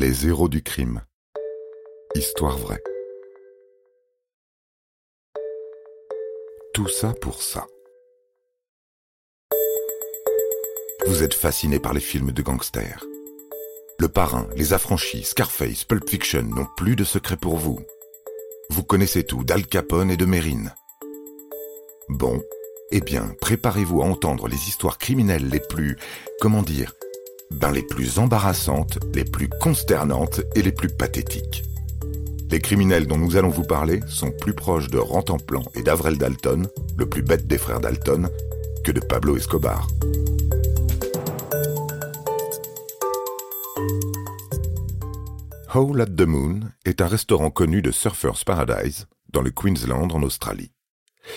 Les 0.00 0.26
héros 0.26 0.48
du 0.48 0.62
crime. 0.62 1.02
Histoire 2.14 2.56
vraie. 2.56 2.82
Tout 6.72 6.88
ça 6.88 7.12
pour 7.20 7.42
ça. 7.42 7.66
Vous 11.06 11.22
êtes 11.22 11.34
fasciné 11.34 11.78
par 11.78 11.92
les 11.92 12.00
films 12.00 12.32
de 12.32 12.40
gangsters. 12.40 13.04
Le 13.98 14.08
Parrain, 14.08 14.48
Les 14.56 14.72
Affranchis, 14.72 15.24
Scarface, 15.24 15.84
Pulp 15.84 16.08
Fiction 16.08 16.44
n'ont 16.44 16.68
plus 16.78 16.96
de 16.96 17.04
secret 17.04 17.36
pour 17.36 17.58
vous. 17.58 17.78
Vous 18.70 18.82
connaissez 18.82 19.24
tout 19.24 19.44
d'Al 19.44 19.66
Capone 19.66 20.10
et 20.10 20.16
de 20.16 20.24
Mérine. 20.24 20.72
Bon, 22.08 22.42
eh 22.90 23.02
bien, 23.02 23.34
préparez-vous 23.42 24.00
à 24.00 24.06
entendre 24.06 24.48
les 24.48 24.66
histoires 24.66 24.96
criminelles 24.96 25.50
les 25.50 25.60
plus, 25.60 25.98
comment 26.40 26.62
dire, 26.62 26.94
ben 27.50 27.72
les 27.72 27.82
plus 27.82 28.18
embarrassantes, 28.18 28.98
les 29.14 29.24
plus 29.24 29.48
consternantes 29.48 30.40
et 30.54 30.62
les 30.62 30.72
plus 30.72 30.88
pathétiques. 30.88 31.64
Les 32.50 32.60
criminels 32.60 33.06
dont 33.06 33.18
nous 33.18 33.36
allons 33.36 33.48
vous 33.48 33.64
parler 33.64 34.00
sont 34.08 34.32
plus 34.32 34.54
proches 34.54 34.88
de 34.88 34.98
Rantanplan 34.98 35.62
et 35.74 35.82
d'Avrel 35.82 36.18
Dalton, 36.18 36.66
le 36.96 37.08
plus 37.08 37.22
bête 37.22 37.46
des 37.46 37.58
frères 37.58 37.80
Dalton, 37.80 38.28
que 38.84 38.90
de 38.90 39.00
Pablo 39.00 39.36
Escobar. 39.36 39.86
Howl 45.72 46.00
at 46.00 46.06
the 46.06 46.22
Moon 46.22 46.60
est 46.84 47.00
un 47.00 47.06
restaurant 47.06 47.50
connu 47.50 47.82
de 47.82 47.92
Surfers 47.92 48.44
Paradise 48.44 49.06
dans 49.32 49.42
le 49.42 49.52
Queensland 49.52 50.10
en 50.12 50.22
Australie. 50.22 50.72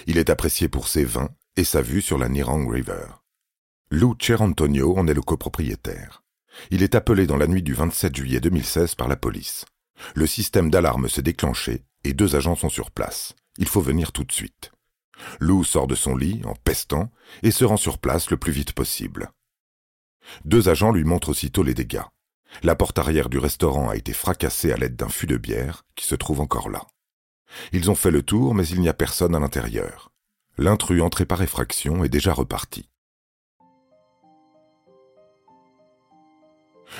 Il 0.08 0.18
est 0.18 0.32
apprécié 0.32 0.68
pour 0.68 0.88
ses 0.88 1.04
vins 1.06 1.30
et 1.56 1.64
sa 1.64 1.84
vue 1.84 2.02
sur 2.02 2.18
la 2.18 2.30
Nirang 2.30 2.68
River. 2.68 3.23
Lou 3.96 4.16
Cherantonio 4.18 4.98
en 4.98 5.06
est 5.06 5.14
le 5.14 5.22
copropriétaire. 5.22 6.24
Il 6.72 6.82
est 6.82 6.96
appelé 6.96 7.28
dans 7.28 7.38
la 7.38 7.46
nuit 7.46 7.62
du 7.62 7.76
27 7.76 8.16
juillet 8.16 8.40
2016 8.40 8.96
par 8.96 9.08
la 9.08 9.16
police. 9.16 9.66
Le 10.16 10.26
système 10.26 10.72
d'alarme 10.72 11.08
s'est 11.08 11.22
déclenché 11.22 11.84
et 12.04 12.14
deux 12.14 12.36
agents 12.36 12.56
sont 12.56 12.70
sur 12.70 12.90
place. 12.90 13.36
Il 13.60 13.68
faut 13.68 13.82
venir 13.82 14.12
tout 14.12 14.24
de 14.24 14.32
suite. 14.32 14.72
Lou 15.40 15.64
sort 15.64 15.86
de 15.86 15.94
son 15.94 16.16
lit 16.16 16.42
en 16.44 16.56
pestant 16.56 17.12
et 17.44 17.52
se 17.52 17.66
rend 17.66 17.78
sur 17.78 18.00
place 18.00 18.32
le 18.32 18.38
plus 18.38 18.52
vite 18.52 18.72
possible. 18.74 19.30
Deux 20.44 20.70
agents 20.70 20.92
lui 20.92 21.04
montrent 21.04 21.30
aussitôt 21.30 21.62
les 21.62 21.76
dégâts. 21.76 22.02
La 22.64 22.74
porte 22.74 22.98
arrière 22.98 23.30
du 23.30 23.38
restaurant 23.38 23.90
a 23.90 23.96
été 23.96 24.12
fracassée 24.12 24.72
à 24.72 24.76
l'aide 24.78 24.96
d'un 24.96 25.10
fût 25.10 25.28
de 25.28 25.38
bière 25.38 25.86
qui 25.94 26.08
se 26.08 26.16
trouve 26.16 26.42
encore 26.42 26.72
là. 26.72 26.88
Ils 27.74 27.92
ont 27.92 27.96
fait 27.96 28.10
le 28.10 28.24
tour, 28.24 28.56
mais 28.56 28.68
il 28.68 28.82
n'y 28.82 28.90
a 28.90 28.96
personne 28.96 29.36
à 29.36 29.40
l'intérieur. 29.40 30.12
L'intrus 30.58 31.04
entré 31.04 31.28
par 31.28 31.44
effraction 31.44 32.04
est 32.04 32.10
déjà 32.10 32.34
reparti. 32.34 32.90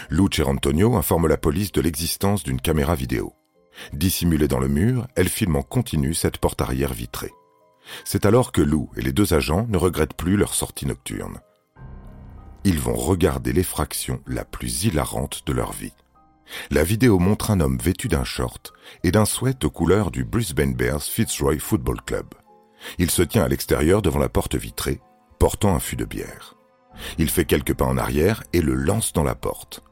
Lou 0.10 0.28
Cherantonio 0.32 0.96
informe 0.96 1.28
la 1.28 1.38
police 1.38 1.72
de 1.72 1.82
l'existence 1.82 2.44
d'une 2.44 2.62
caméra 2.62 2.96
vidéo. 2.96 3.34
Dissimulée 3.92 4.48
dans 4.48 4.60
le 4.60 4.68
mur, 4.68 5.08
elle 5.16 5.30
filme 5.30 5.56
en 5.56 5.64
continu 5.64 6.14
cette 6.14 6.38
porte 6.38 6.62
arrière 6.62 6.94
vitrée. 6.94 7.32
C'est 8.06 8.26
alors 8.26 8.52
que 8.52 8.62
Lou 8.62 8.90
et 8.96 9.02
les 9.02 9.12
deux 9.12 9.34
agents 9.34 9.66
ne 9.70 9.78
regrettent 9.78 10.16
plus 10.16 10.38
leur 10.38 10.54
sortie 10.54 10.86
nocturne. 10.86 11.40
Ils 12.64 12.80
vont 12.80 12.96
regarder 12.96 13.52
l'effraction 13.52 14.22
la 14.26 14.46
plus 14.46 14.86
hilarante 14.86 15.44
de 15.46 15.54
leur 15.54 15.74
vie. 15.74 15.94
La 16.72 16.84
vidéo 16.84 17.20
montre 17.20 17.52
un 17.52 17.60
homme 17.60 17.78
vêtu 17.78 18.08
d'un 18.08 18.24
short 18.24 18.74
et 19.04 19.12
d'un 19.12 19.26
sweat 19.26 19.64
aux 19.66 19.72
couleurs 19.72 20.12
du 20.12 20.24
Brisbane 20.24 20.74
Bears 20.74 21.04
Fitzroy 21.04 21.60
Football 21.60 22.02
Club. 22.06 22.28
Il 23.00 23.12
se 23.12 23.22
tient 23.22 23.44
à 23.44 23.48
l'extérieur 23.48 24.02
devant 24.02 24.20
la 24.20 24.30
porte 24.30 24.56
vitrée, 24.56 25.02
portant 25.40 25.76
un 25.76 25.80
fût 25.80 25.96
de 25.96 26.06
bière. 26.06 26.56
Il 27.18 27.30
fait 27.30 27.46
quelques 27.46 27.74
pas 27.74 27.86
en 27.86 27.98
arrière 27.98 28.44
et 28.54 28.62
le 28.62 28.74
lance 28.74 29.14
dans 29.14 29.24
la 29.24 29.36
porte. 29.36 29.84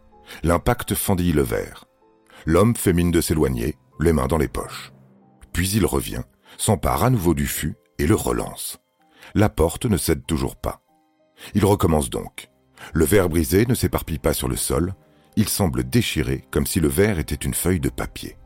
L'impact 0.43 0.95
fendit 0.95 1.33
le 1.33 1.41
verre. 1.41 1.85
L'homme 2.45 2.75
fait 2.75 2.93
mine 2.93 3.11
de 3.11 3.21
s'éloigner, 3.21 3.77
les 3.99 4.13
mains 4.13 4.27
dans 4.27 4.37
les 4.37 4.47
poches. 4.47 4.91
Puis 5.53 5.69
il 5.71 5.85
revient, 5.85 6.23
s'empare 6.57 7.03
à 7.03 7.09
nouveau 7.09 7.33
du 7.33 7.47
fût 7.47 7.75
et 7.99 8.07
le 8.07 8.15
relance. 8.15 8.79
La 9.35 9.49
porte 9.49 9.85
ne 9.85 9.97
cède 9.97 10.25
toujours 10.25 10.55
pas. 10.55 10.81
Il 11.53 11.65
recommence 11.65 12.09
donc. 12.09 12.49
Le 12.93 13.05
verre 13.05 13.29
brisé 13.29 13.65
ne 13.65 13.75
s'éparpille 13.75 14.19
pas 14.19 14.33
sur 14.33 14.47
le 14.47 14.55
sol, 14.55 14.95
il 15.35 15.47
semble 15.47 15.83
déchiré 15.87 16.45
comme 16.51 16.65
si 16.65 16.79
le 16.79 16.87
verre 16.87 17.19
était 17.19 17.35
une 17.35 17.53
feuille 17.53 17.79
de 17.79 17.89
papier. 17.89 18.37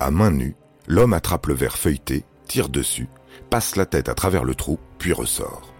À 0.00 0.10
main 0.10 0.30
nue, 0.30 0.56
l'homme 0.86 1.12
attrape 1.12 1.46
le 1.46 1.54
verre 1.54 1.76
feuilleté, 1.76 2.24
tire 2.46 2.68
dessus, 2.68 3.08
passe 3.50 3.76
la 3.76 3.86
tête 3.86 4.08
à 4.08 4.14
travers 4.14 4.44
le 4.44 4.54
trou, 4.54 4.78
puis 4.98 5.12
ressort. 5.12 5.73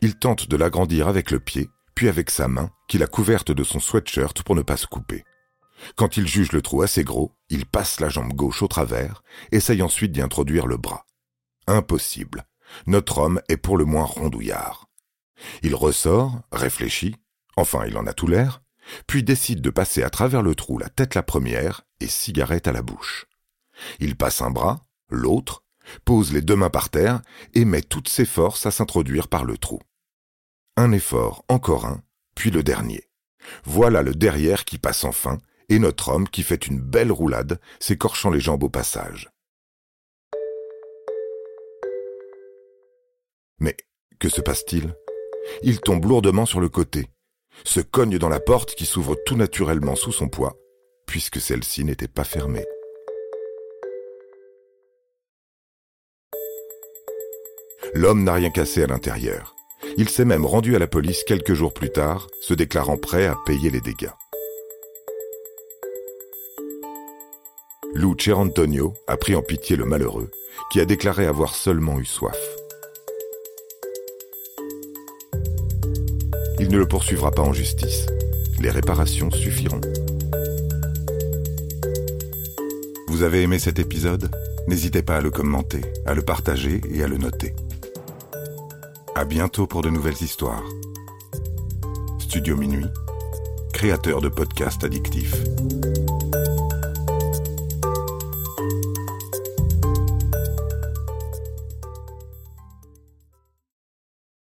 Il 0.00 0.16
tente 0.16 0.48
de 0.48 0.56
l'agrandir 0.56 1.08
avec 1.08 1.30
le 1.30 1.40
pied, 1.40 1.68
puis 1.94 2.08
avec 2.08 2.30
sa 2.30 2.48
main, 2.48 2.70
qu'il 2.88 3.02
a 3.02 3.06
couverte 3.06 3.52
de 3.52 3.64
son 3.64 3.80
sweatshirt 3.80 4.42
pour 4.42 4.54
ne 4.54 4.62
pas 4.62 4.76
se 4.76 4.86
couper. 4.86 5.24
Quand 5.96 6.16
il 6.16 6.26
juge 6.26 6.52
le 6.52 6.62
trou 6.62 6.82
assez 6.82 7.04
gros, 7.04 7.32
il 7.50 7.66
passe 7.66 8.00
la 8.00 8.08
jambe 8.08 8.32
gauche 8.32 8.62
au 8.62 8.68
travers, 8.68 9.22
essaye 9.50 9.82
ensuite 9.82 10.12
d'y 10.12 10.22
introduire 10.22 10.66
le 10.66 10.76
bras. 10.76 11.06
Impossible. 11.66 12.44
Notre 12.86 13.18
homme 13.18 13.40
est 13.48 13.56
pour 13.56 13.76
le 13.76 13.84
moins 13.84 14.04
rondouillard. 14.04 14.88
Il 15.62 15.74
ressort, 15.74 16.40
réfléchit, 16.52 17.16
enfin 17.56 17.84
il 17.86 17.96
en 17.98 18.06
a 18.06 18.12
tout 18.12 18.26
l'air, 18.26 18.62
puis 19.06 19.22
décide 19.22 19.60
de 19.60 19.70
passer 19.70 20.02
à 20.02 20.10
travers 20.10 20.42
le 20.42 20.54
trou 20.54 20.78
la 20.78 20.88
tête 20.88 21.14
la 21.14 21.22
première 21.22 21.82
et 22.00 22.08
cigarette 22.08 22.68
à 22.68 22.72
la 22.72 22.82
bouche. 22.82 23.26
Il 23.98 24.16
passe 24.16 24.42
un 24.42 24.50
bras, 24.50 24.86
l'autre, 25.08 25.64
pose 26.04 26.32
les 26.32 26.42
deux 26.42 26.56
mains 26.56 26.70
par 26.70 26.90
terre 26.90 27.22
et 27.54 27.64
met 27.64 27.82
toutes 27.82 28.08
ses 28.08 28.24
forces 28.24 28.66
à 28.66 28.70
s'introduire 28.70 29.28
par 29.28 29.44
le 29.44 29.58
trou. 29.58 29.80
Un 30.76 30.92
effort, 30.92 31.44
encore 31.48 31.86
un, 31.86 32.02
puis 32.34 32.50
le 32.50 32.62
dernier. 32.62 33.08
Voilà 33.64 34.02
le 34.02 34.14
derrière 34.14 34.64
qui 34.64 34.78
passe 34.78 35.04
enfin, 35.04 35.38
et 35.68 35.78
notre 35.78 36.08
homme 36.08 36.28
qui 36.28 36.42
fait 36.42 36.66
une 36.66 36.80
belle 36.80 37.12
roulade, 37.12 37.60
s'écorchant 37.80 38.30
les 38.30 38.40
jambes 38.40 38.62
au 38.62 38.68
passage. 38.68 39.30
Mais 43.58 43.76
que 44.18 44.28
se 44.28 44.40
passe-t-il? 44.40 44.94
Il 45.62 45.80
tombe 45.80 46.04
lourdement 46.04 46.46
sur 46.46 46.60
le 46.60 46.68
côté, 46.68 47.08
se 47.64 47.80
cogne 47.80 48.18
dans 48.18 48.28
la 48.28 48.40
porte 48.40 48.74
qui 48.74 48.86
s'ouvre 48.86 49.16
tout 49.26 49.36
naturellement 49.36 49.96
sous 49.96 50.12
son 50.12 50.28
poids, 50.28 50.56
puisque 51.06 51.40
celle-ci 51.40 51.84
n'était 51.84 52.08
pas 52.08 52.24
fermée. 52.24 52.66
L'homme 57.94 58.24
n'a 58.24 58.34
rien 58.34 58.50
cassé 58.50 58.82
à 58.82 58.86
l'intérieur. 58.86 59.54
Il 59.96 60.08
s'est 60.08 60.24
même 60.24 60.46
rendu 60.46 60.76
à 60.76 60.78
la 60.78 60.86
police 60.86 61.24
quelques 61.26 61.54
jours 61.54 61.74
plus 61.74 61.90
tard, 61.90 62.28
se 62.40 62.54
déclarant 62.54 62.96
prêt 62.96 63.26
à 63.26 63.36
payer 63.46 63.70
les 63.70 63.80
dégâts. 63.80 64.12
Lou 67.94 68.14
Cherantonio 68.16 68.94
a 69.06 69.16
pris 69.16 69.34
en 69.34 69.42
pitié 69.42 69.76
le 69.76 69.84
malheureux, 69.84 70.30
qui 70.70 70.80
a 70.80 70.86
déclaré 70.86 71.26
avoir 71.26 71.54
seulement 71.54 71.98
eu 71.98 72.06
soif. 72.06 72.38
Il 76.58 76.70
ne 76.70 76.78
le 76.78 76.86
poursuivra 76.86 77.30
pas 77.30 77.42
en 77.42 77.52
justice. 77.52 78.06
Les 78.60 78.70
réparations 78.70 79.30
suffiront. 79.30 79.80
Vous 83.08 83.22
avez 83.24 83.42
aimé 83.42 83.58
cet 83.58 83.78
épisode? 83.78 84.30
N'hésitez 84.68 85.02
pas 85.02 85.16
à 85.16 85.20
le 85.20 85.30
commenter, 85.30 85.80
à 86.06 86.14
le 86.14 86.22
partager 86.22 86.80
et 86.94 87.02
à 87.02 87.08
le 87.08 87.18
noter. 87.18 87.52
À 89.14 89.26
bientôt 89.26 89.66
pour 89.66 89.82
de 89.82 89.90
nouvelles 89.90 90.22
histoires. 90.22 90.62
Studio 92.18 92.56
Minuit, 92.56 92.86
créateur 93.74 94.22
de 94.22 94.30
podcasts 94.30 94.84
addictifs. 94.84 95.36